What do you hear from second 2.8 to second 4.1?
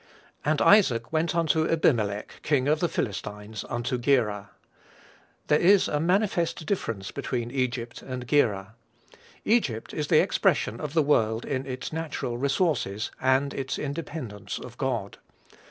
Philistines, unto